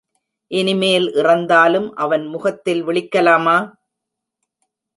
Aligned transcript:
இனிமேல் 0.51 1.13
இறந்தாலும் 1.13 1.95
அவன் 1.95 2.25
முகத்தில் 2.27 2.83
விழிக்கலாமா? 2.87 3.57